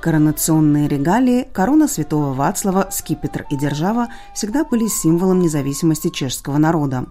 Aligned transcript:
Коронационные 0.00 0.88
регалии, 0.88 1.46
корона 1.52 1.86
святого 1.86 2.32
Вацлава, 2.32 2.88
скипетр 2.90 3.44
и 3.50 3.56
держава 3.56 4.08
всегда 4.34 4.64
были 4.64 4.86
символом 4.86 5.40
независимости 5.40 6.08
чешского 6.08 6.56
народа. 6.56 7.04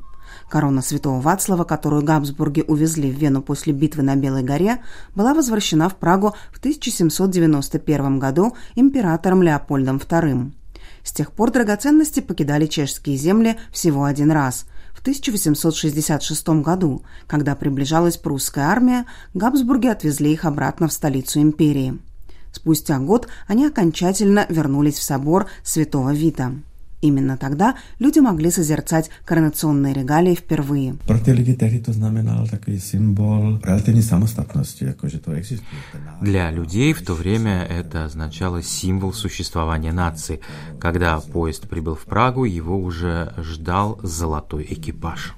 Корона 0.50 0.82
святого 0.82 1.21
Вацлава, 1.21 1.66
которую 1.66 2.04
Габсбурги 2.04 2.64
увезли 2.68 3.12
в 3.12 3.16
Вену 3.16 3.44
после 3.44 3.74
битвы 3.74 4.02
на 4.02 4.16
Белой 4.16 4.42
горе, 4.42 4.82
была 5.14 5.36
возвращена 5.36 5.88
в 5.88 5.98
Прагу 5.98 6.34
в 6.52 6.57
1791 6.57 8.18
году 8.18 8.56
императором 8.74 9.44
Леопольдом 9.44 9.98
II. 9.98 10.52
С 11.04 11.12
тех 11.12 11.32
пор 11.32 11.52
драгоценности 11.52 12.21
покидали 12.21 12.66
чешские 12.66 13.18
земли 13.18 13.58
всего 13.71 14.06
один 14.06 14.32
раз– 14.32 14.65
в 15.00 15.01
1866 15.01 16.50
году, 16.62 17.04
когда 17.26 17.56
приближалась 17.56 18.18
прусская 18.18 18.65
армия, 18.65 19.06
Габсбурги 19.34 19.87
отвезли 19.87 20.34
их 20.34 20.43
обратно 20.43 20.90
в 20.90 20.93
столицу 20.93 21.40
империи. 21.40 21.98
Спустя 22.52 23.00
год 23.00 23.28
они 23.48 23.66
окончательно 23.66 24.46
вернулись 24.50 24.98
в 24.98 25.04
собор 25.04 25.48
Святого 25.64 26.14
Вита. 26.14 26.52
Именно 27.02 27.38
тогда 27.38 27.76
люди 27.98 28.20
могли 28.20 28.52
созерцать 28.52 29.10
коронационные 29.24 29.94
регалии 29.94 30.36
впервые. 30.36 30.98
Для 36.22 36.52
людей 36.52 36.94
в 36.94 37.02
то 37.06 37.14
время 37.14 37.64
это 37.64 38.04
означало 38.04 38.62
символ 38.62 39.14
существования 39.14 39.94
нации. 39.94 40.42
Когда 40.80 41.20
поезд 41.22 41.70
прибыл 41.70 41.95
в 41.95 42.04
Прагу, 42.04 42.44
его 42.44 42.78
уже 42.78 43.34
ждал 43.38 44.00
золотой 44.04 44.68
экипаж. 44.70 45.36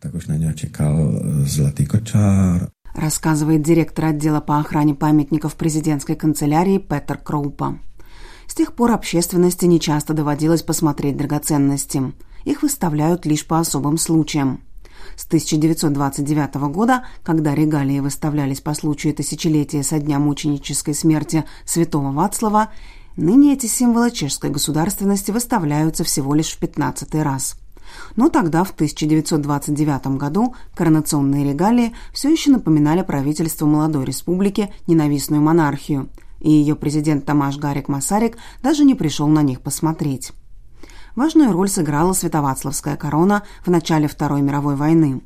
Tak 0.00 0.14
už 0.14 0.26
na 0.26 0.36
něho 0.36 0.52
čekal 0.52 1.20
zlatý 1.42 1.86
kočár, 1.86 2.68
рассказывает 2.98 3.62
директор 3.62 4.06
отдела 4.06 4.40
по 4.40 4.58
охране 4.58 4.94
памятников 4.94 5.54
президентской 5.54 6.16
канцелярии 6.16 6.78
Петер 6.78 7.18
Кроупа. 7.18 7.78
С 8.46 8.54
тех 8.54 8.74
пор 8.74 8.92
общественности 8.92 9.66
нечасто 9.66 10.14
доводилось 10.14 10.62
посмотреть 10.62 11.16
драгоценности. 11.16 12.12
Их 12.44 12.62
выставляют 12.62 13.26
лишь 13.26 13.46
по 13.46 13.58
особым 13.58 13.98
случаям. 13.98 14.62
С 15.16 15.26
1929 15.26 16.54
года, 16.72 17.04
когда 17.22 17.54
регалии 17.54 18.00
выставлялись 18.00 18.60
по 18.60 18.74
случаю 18.74 19.14
тысячелетия 19.14 19.82
со 19.82 19.98
дня 19.98 20.18
мученической 20.18 20.94
смерти 20.94 21.44
святого 21.64 22.12
Вацлава, 22.12 22.70
ныне 23.16 23.52
эти 23.52 23.66
символы 23.66 24.10
чешской 24.10 24.50
государственности 24.50 25.30
выставляются 25.30 26.04
всего 26.04 26.34
лишь 26.34 26.50
в 26.50 26.58
15 26.58 27.14
раз– 27.16 27.56
но 28.16 28.28
тогда, 28.28 28.64
в 28.64 28.70
1929 28.70 30.18
году, 30.18 30.54
коронационные 30.74 31.44
регалии 31.44 31.94
все 32.12 32.30
еще 32.30 32.50
напоминали 32.50 33.02
правительству 33.02 33.66
молодой 33.66 34.04
республики 34.04 34.72
ненавистную 34.86 35.42
монархию, 35.42 36.08
и 36.40 36.50
ее 36.50 36.76
президент 36.76 37.24
Тамаш 37.24 37.58
Гарик 37.58 37.88
Масарик 37.88 38.36
даже 38.62 38.84
не 38.84 38.94
пришел 38.94 39.28
на 39.28 39.42
них 39.42 39.60
посмотреть. 39.60 40.32
Важную 41.16 41.52
роль 41.52 41.68
сыграла 41.68 42.12
Святовацлавская 42.12 42.96
корона 42.96 43.42
в 43.64 43.70
начале 43.70 44.06
Второй 44.06 44.40
мировой 44.40 44.76
войны. 44.76 45.22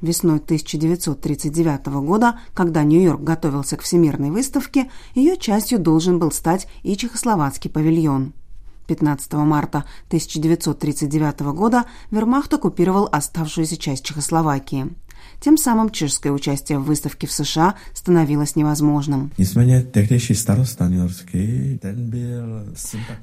Весной 0.00 0.38
1939 0.38 1.86
года, 2.04 2.38
когда 2.52 2.82
Нью-Йорк 2.82 3.22
готовился 3.22 3.76
к 3.76 3.82
всемирной 3.82 4.30
выставке, 4.30 4.90
ее 5.14 5.36
частью 5.36 5.78
должен 5.78 6.18
был 6.18 6.30
стать 6.30 6.68
и 6.82 6.96
чехословацкий 6.96 7.70
павильон– 7.70 8.32
15 8.86 9.32
марта 9.34 9.84
1939 10.08 11.40
года 11.54 11.84
Вермахт 12.10 12.52
оккупировал 12.52 13.08
оставшуюся 13.10 13.76
часть 13.76 14.04
Чехословакии. 14.04 14.94
Тем 15.40 15.56
самым 15.58 15.90
чешское 15.90 16.32
участие 16.32 16.78
в 16.78 16.84
выставке 16.84 17.26
в 17.26 17.32
США 17.32 17.74
становилось 17.92 18.56
невозможным. 18.56 19.30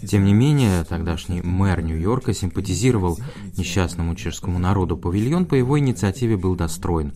Тем 0.07 0.25
не 0.25 0.33
менее, 0.33 0.83
тогдашний 0.83 1.41
мэр 1.41 1.81
Нью-Йорка 1.81 2.33
симпатизировал 2.33 3.19
несчастному 3.57 4.15
чешскому 4.15 4.59
народу. 4.59 4.97
Павильон 4.97 5.45
по 5.45 5.55
его 5.55 5.79
инициативе 5.79 6.37
был 6.37 6.55
достроен. 6.55 7.13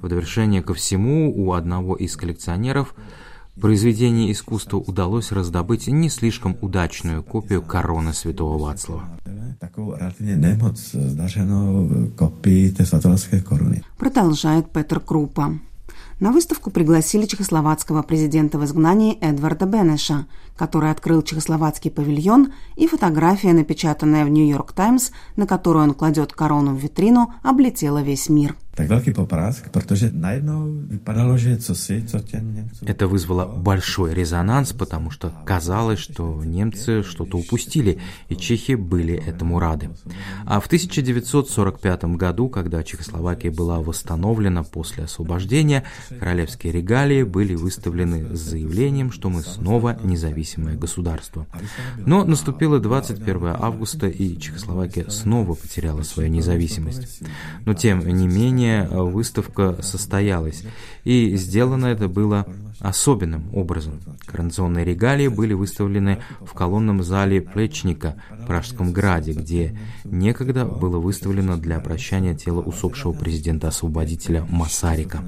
В 0.00 0.08
довершение 0.08 0.62
ко 0.62 0.74
всему, 0.74 1.32
у 1.34 1.52
одного 1.52 1.96
из 1.96 2.16
коллекционеров– 2.16 2.94
произведении 3.60 4.32
искусства 4.32 4.78
удалось 4.78 5.32
раздобыть 5.32 5.88
не 5.88 6.08
слишком 6.08 6.56
удачную 6.60 7.22
копию 7.22 7.62
короны 7.62 8.12
святого 8.12 8.58
Вацлава. 8.58 9.04
Продолжает 13.96 14.70
Петр 14.70 15.00
Крупа. 15.00 15.58
На 16.20 16.32
выставку 16.32 16.70
пригласили 16.70 17.26
чехословацкого 17.26 18.02
президента 18.02 18.58
в 18.58 18.64
изгнании 18.64 19.16
Эдварда 19.20 19.66
Бенеша, 19.66 20.26
который 20.56 20.90
открыл 20.90 21.22
чехословацкий 21.22 21.92
павильон, 21.92 22.52
и 22.74 22.88
фотография, 22.88 23.52
напечатанная 23.52 24.24
в 24.24 24.28
«Нью-Йорк 24.28 24.72
Таймс», 24.72 25.10
на 25.36 25.46
которую 25.46 25.84
он 25.84 25.94
кладет 25.94 26.32
корону 26.32 26.74
в 26.74 26.78
витрину, 26.78 27.32
облетела 27.42 28.02
весь 28.02 28.28
мир– 28.28 28.56
tak 28.78 28.88
velký 28.88 29.12
poprask, 29.12 29.68
protože 29.68 30.10
najednou 30.14 30.70
vypadalo, 30.88 31.38
že 31.38 31.56
co 31.56 31.74
si, 31.74 32.02
co 32.06 32.18
těm 32.18 32.54
Němcům... 32.54 32.88
Это 32.88 33.06
вызвало 33.08 33.46
большой 33.56 34.14
резонанс, 34.14 34.72
потому 34.72 35.10
что 35.10 35.32
казалось, 35.44 35.98
что 35.98 36.42
немцы 36.44 37.02
что-то 37.02 37.38
упустили, 37.38 37.98
и 38.28 38.36
чехи 38.36 38.76
были 38.76 39.20
этому 39.26 39.58
рады. 39.58 39.90
А 40.46 40.60
в 40.60 40.66
1945 40.66 42.04
году, 42.04 42.48
когда 42.48 42.82
Чехословакия 42.84 43.50
была 43.50 43.80
восстановлена 43.80 44.62
после 44.62 45.04
освобождения, 45.04 45.82
королевские 46.20 46.72
регалии 46.72 47.24
были 47.24 47.56
выставлены 47.56 48.36
с 48.36 48.38
заявлением, 48.38 49.10
что 49.10 49.28
мы 49.28 49.42
снова 49.42 49.98
независимое 50.04 50.76
государство. 50.76 51.46
Но 52.06 52.24
наступило 52.24 52.78
21 52.78 53.56
августа, 53.58 54.06
и 54.06 54.38
Чехословакия 54.38 55.08
снова 55.08 55.54
потеряла 55.54 56.02
свою 56.02 56.28
независимость. 56.28 57.22
Но 57.64 57.74
тем 57.74 58.06
не 58.06 58.28
менее, 58.28 58.67
менее, 58.68 58.88
выставка 58.88 59.82
состоялась, 59.82 60.64
и 61.04 61.36
сделано 61.36 61.86
это 61.86 62.08
было 62.08 62.46
особенным 62.80 63.52
образом. 63.54 64.00
Коронационные 64.26 64.84
регалии 64.84 65.28
были 65.28 65.52
выставлены 65.52 66.22
в 66.40 66.52
колонном 66.52 67.02
зале 67.02 67.40
Плечника 67.40 68.22
в 68.30 68.46
Пражском 68.46 68.92
граде, 68.92 69.32
где 69.32 69.78
некогда 70.04 70.64
было 70.64 70.98
выставлено 70.98 71.56
для 71.56 71.80
прощания 71.80 72.34
тело 72.34 72.60
усопшего 72.60 73.12
президента-освободителя 73.12 74.46
Масарика. 74.48 75.24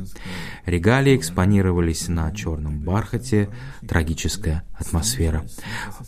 Регалии 0.64 1.16
экспонировались 1.16 2.08
на 2.08 2.30
черном 2.32 2.80
бархате, 2.80 3.48
трагическая 3.86 4.62
атмосфера. 4.78 5.44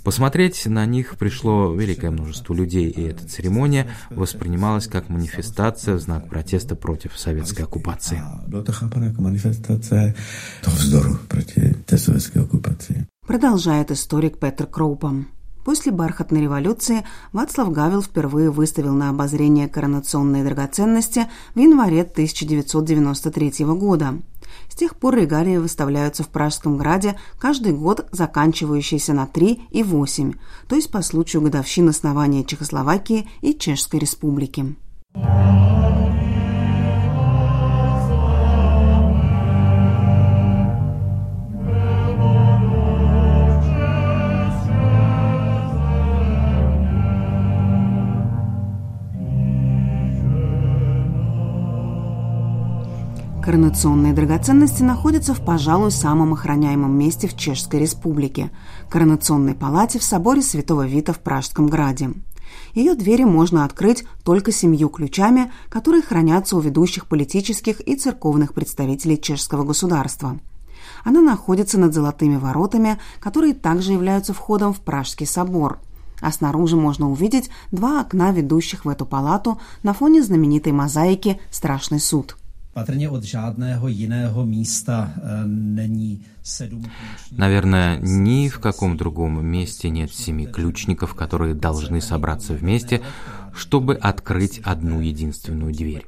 Посмотреть 0.05 0.67
на 0.67 0.87
них 0.87 1.17
пришло 1.19 1.75
великое 1.75 2.11
множество 2.11 2.55
людей, 2.55 2.89
и 2.89 3.03
эта 3.03 3.27
церемония 3.27 3.89
воспринималась 4.11 4.87
как 4.87 5.09
манифестация 5.09 5.97
в 5.97 6.01
знак 6.01 6.29
протеста 6.29 6.77
против 6.77 7.19
советской 7.23 7.63
оккупации. 7.63 8.21
Продолжает 13.27 13.91
историк 13.91 14.39
Петр 14.39 14.67
Кроупом. 14.67 15.29
После 15.65 15.93
бархатной 15.93 16.43
революции 16.43 17.05
Вацлав 17.33 17.71
Гавел 17.71 18.03
впервые 18.03 18.51
выставил 18.51 18.95
на 18.95 19.11
обозрение 19.11 19.69
коронационные 19.69 20.43
драгоценности 20.43 21.29
в 21.55 21.59
январе 21.59 22.03
1993 22.03 23.65
года. 23.67 24.15
С 24.69 24.75
тех 24.75 24.97
пор 24.97 25.15
регалии 25.15 25.59
выставляются 25.59 26.25
в 26.25 26.29
Пражском 26.29 26.77
граде 26.77 27.17
каждый 27.39 27.73
год, 27.73 28.09
заканчивающийся 28.11 29.13
на 29.13 29.27
3 29.27 29.63
и 29.71 29.83
8, 29.83 30.33
то 30.69 30.75
есть 30.75 30.91
по 30.91 31.01
случаю 31.03 31.43
годовщин 31.43 31.89
основания 31.89 32.45
Чехословакии 32.45 33.29
и 33.41 33.55
Чешской 33.55 34.01
Республики. 34.01 34.75
Коронационные 53.43 54.13
драгоценности 54.13 54.85
находятся 54.85 55.35
в, 55.35 55.45
пожалуй, 55.45 55.91
самом 55.91 56.33
охраняемом 56.33 56.97
месте 56.97 57.27
в 57.27 57.37
Чешской 57.37 57.81
Республике– 57.81 58.53
Коронационной 58.89 59.55
палате 59.55 59.99
в 59.99 60.05
соборе 60.05 60.43
Святого 60.43 60.87
Вита 60.87 61.13
в 61.13 61.19
Пражском 61.19 61.67
Граде. 61.67 62.11
Ее 62.73 62.95
двери 62.95 63.25
можно 63.25 63.65
открыть 63.65 64.05
только 64.23 64.53
семью 64.53 64.89
ключами, 64.91 65.51
которые 65.71 66.03
хранятся 66.03 66.57
у 66.57 66.61
ведущих 66.61 67.09
политических 67.09 67.81
и 67.81 67.97
церковных 67.97 68.55
представителей 68.55 69.21
чешского 69.21 69.65
государства. 69.65 70.39
Она 71.03 71.21
находится 71.21 71.81
над 71.81 71.95
золотыми 71.95 72.37
воротами, 72.37 73.01
которые 73.19 73.55
также 73.55 73.91
являются 73.91 74.33
входом 74.35 74.73
в 74.73 74.81
Пражский 74.81 75.27
собор– 75.27 75.81
а 76.23 76.31
снаружи 76.31 76.77
можно 76.77 77.11
увидеть 77.11 77.51
два 77.73 78.01
окна, 78.01 78.31
ведущих 78.31 78.85
в 78.85 78.89
эту 78.89 79.05
палату 79.05 79.61
на 79.83 79.93
фоне 79.93 80.23
знаменитой 80.23 80.71
мозаики 80.71 81.41
«Страшный 81.51 81.99
суд». 81.99 82.37
Patrně 82.73 83.09
od 83.09 83.23
žádného 83.23 83.89
jiného 83.89 84.47
místa 84.47 85.11
není 85.47 86.21
sedm 86.43 86.83
Наверное, 87.33 87.99
ни 88.03 88.49
в 88.49 88.59
каком 88.59 88.97
другом 88.97 89.47
месте 89.47 89.91
нет 89.91 90.11
семи 90.13 90.47
ключников, 90.47 91.15
которые 91.15 91.55
должны 91.55 92.01
собраться 92.01 92.55
вместе, 92.55 93.01
чтобы 93.53 93.97
открыть 93.97 94.61
одну 94.65 95.01
единственную 95.01 95.73
дверь. 95.73 96.07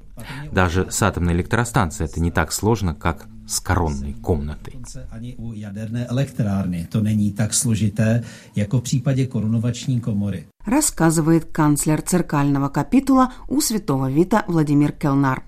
Даже 0.53 0.87
с 0.91 1.03
атомной 1.03 1.35
электростанцией 1.35 2.09
это 2.09 2.21
не 2.21 2.31
так 2.31 2.53
сложно, 2.53 2.95
как 2.95 3.27
с 3.47 3.61
коронной 3.61 4.15
комнатой. 4.15 4.75
Ani 5.11 5.35
u 5.37 5.53
jaderné 5.53 6.07
elektrárny 6.07 6.87
to 6.91 7.01
není 7.01 7.33
tak 7.33 7.55
složité, 7.55 8.23
jako 8.57 8.79
v 8.79 8.83
případě 8.83 9.27
korunovační 9.27 10.01
komory. 10.01 10.47
Рассказывает 10.67 11.45
канцлер 11.53 12.03
церкального 12.03 12.69
капитула 12.69 13.33
у 13.49 13.61
Святого 13.61 14.11
Вита 14.11 14.45
Владимир 14.49 14.93
Келнар. 14.93 15.43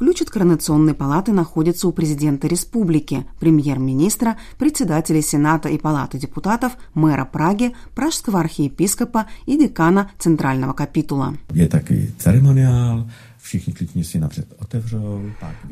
Ключ 0.00 0.22
от 0.22 0.30
коронационной 0.30 0.94
палаты 0.94 1.30
находится 1.32 1.86
у 1.86 1.92
президента 1.92 2.48
республики, 2.48 3.26
премьер-министра, 3.38 4.38
председателя 4.56 5.20
Сената 5.20 5.68
и 5.68 5.76
Палаты 5.76 6.18
депутатов, 6.18 6.72
мэра 6.94 7.28
Праги, 7.30 7.74
пражского 7.94 8.40
архиепископа 8.40 9.26
и 9.44 9.58
декана 9.58 10.10
Центрального 10.18 10.72
капитула. 10.72 11.34
Je 11.52 11.68
taky 11.68 12.14
ceremoniál, 12.16 13.10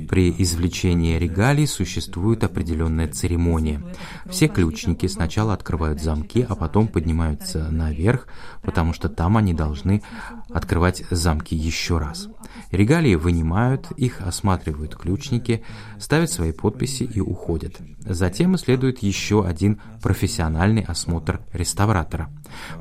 При 0.09 0.35
извлечении 0.39 1.19
регалий 1.19 1.67
существует 1.67 2.43
определенная 2.43 3.09
церемония. 3.09 3.83
Все 4.29 4.49
ключники 4.49 5.07
сначала 5.07 5.53
открывают 5.53 6.01
замки, 6.01 6.45
а 6.49 6.55
потом 6.55 6.89
поднимаются 6.89 7.71
наверх, 7.71 8.27
потому 8.63 8.93
что 8.93 9.09
там 9.09 9.37
они 9.37 9.55
должны 9.55 10.03
открывать 10.51 11.05
замки 11.11 11.55
еще 11.55 11.99
раз. 11.99 12.29
Регалии 12.71 13.15
вынимают, 13.15 13.91
их 13.93 14.21
осматривают 14.23 14.97
ключники, 14.97 15.63
ставят 15.99 16.31
свои 16.31 16.53
подписи 16.53 17.05
и 17.05 17.21
уходят. 17.21 17.77
Затем 18.01 18.57
следует 18.57 19.03
еще 19.03 19.47
один 19.47 19.81
профессиональный 20.03 20.83
осмотр 20.83 21.41
реставратора. 21.53 22.31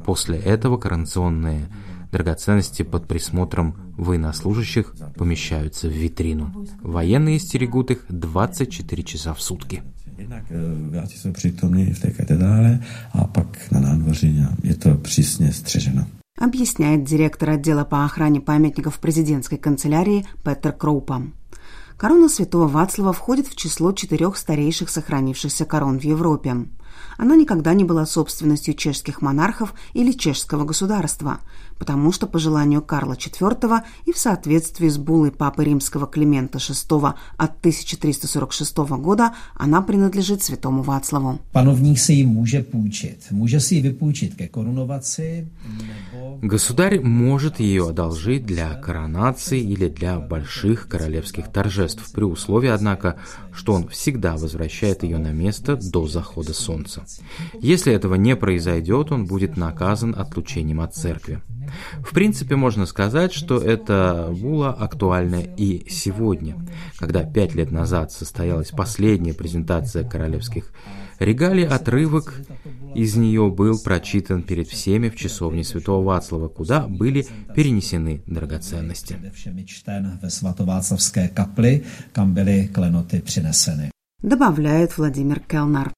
После 0.06 0.38
этого 0.40 0.78
коронационные 0.78 1.70
драгоценности 2.12 2.84
под 2.84 3.08
присмотром 3.08 3.76
военнослужащих 3.98 4.96
помещаются 5.16 5.88
в 5.88 5.92
витрину. 5.92 6.68
Военные 6.82 7.40
стерегут 7.40 7.92
их 7.92 8.06
24 8.10 9.04
часа 9.04 9.34
в 9.34 9.42
сутки. 9.42 9.84
Jednak 10.18 10.44
eh, 10.50 10.90
vojáci 10.90 11.18
jsou 11.18 11.32
přítomní 11.32 11.94
v 11.94 12.00
té 12.00 12.12
katedrále 12.12 12.80
a 13.14 13.24
pak 13.24 13.72
na 13.72 13.80
nádvoří 13.80 14.46
je 14.64 14.76
to 14.76 14.96
přísně 14.96 15.54
střeženo. 15.54 16.08
объясняет 16.40 17.04
директор 17.04 17.50
отдела 17.50 17.84
по 17.84 18.06
охране 18.06 18.42
памятников 18.42 19.00
президентской 19.00 19.58
канцелярии 19.58 20.26
Петер 20.44 20.72
Кроупа. 20.72 21.24
Корона 21.98 22.30
святого 22.30 22.68
Вацлава 22.68 23.12
входит 23.12 23.48
в 23.48 23.56
число 23.56 23.92
четырех 23.92 24.38
старейших 24.38 24.90
сохранившихся 24.90 25.66
корон 25.66 26.00
в 26.00 26.04
Европе. 26.04 26.68
Она 27.18 27.36
никогда 27.36 27.74
не 27.74 27.84
была 27.84 28.06
собственностью 28.06 28.74
чешских 28.74 29.22
монархов 29.22 29.74
или 29.94 30.12
чешского 30.12 30.66
государства, 30.66 31.40
потому 31.80 32.12
что 32.12 32.28
по 32.28 32.40
желанию 32.40 32.82
Карла 32.82 33.14
IV 33.14 33.82
и 34.06 34.12
в 34.12 34.18
соответствии 34.18 34.88
с 34.88 34.98
буллой 34.98 35.32
Папы 35.32 35.64
Римского 35.64 36.08
Климента 36.08 36.60
VI 36.60 37.14
от 37.38 37.52
1346 37.60 38.78
года 38.78 39.34
она 39.56 39.82
принадлежит 39.82 40.44
святому 40.44 40.84
Вацлаву. 40.84 41.40
Si 41.96 42.14
ji 42.14 42.26
může 42.26 42.64
půjčit. 42.64 43.26
Může 43.32 43.60
si 43.60 43.76
ji 43.76 43.82
vypůjčit 43.82 44.36
ke 44.36 44.48
korunovaci 44.48 45.48
Государь 46.42 47.00
может 47.00 47.60
ее 47.60 47.90
одолжить 47.90 48.46
для 48.46 48.74
коронации 48.76 49.60
или 49.60 49.88
для 49.88 50.20
больших 50.20 50.88
королевских 50.88 51.52
торжеств, 51.52 52.12
при 52.14 52.24
условии, 52.24 52.70
однако, 52.70 53.18
что 53.52 53.74
он 53.74 53.88
всегда 53.88 54.38
возвращает 54.38 55.04
ее 55.04 55.18
на 55.18 55.32
место 55.32 55.76
до 55.76 56.08
захода 56.08 56.54
солнца. 56.54 57.04
Если 57.60 57.92
этого 57.92 58.16
не 58.16 58.36
произойдет, 58.36 59.12
он 59.12 59.26
будет 59.26 59.58
наказан 59.58 60.16
отлучением 60.18 60.82
от 60.82 60.96
церкви. 60.96 61.42
В 62.00 62.14
принципе, 62.14 62.56
можно 62.56 62.86
сказать, 62.86 63.34
что 63.34 63.58
эта 63.58 64.30
була 64.32 64.74
актуальна 64.74 65.42
и 65.42 65.90
сегодня, 65.90 66.56
когда 66.98 67.24
пять 67.24 67.56
лет 67.56 67.72
назад 67.72 68.12
состоялась 68.12 68.72
последняя 68.72 69.34
презентация 69.34 70.08
королевских 70.08 70.72
регалий, 71.20 71.66
отрывок 71.66 72.34
из 72.98 73.16
нее 73.16 73.52
был 73.52 73.78
прочитан 73.78 74.42
перед 74.42 74.68
всеми 74.68 75.10
в 75.10 75.16
часовне 75.16 75.64
Святого 75.64 76.04
Вацлава, 76.04 76.48
куда 76.48 76.88
были 76.88 77.28
перенесены 77.56 78.24
драгоценности. 78.26 79.16
Добавляет 84.24 84.98
Владимир 84.98 85.40
Келнар. 85.42 85.94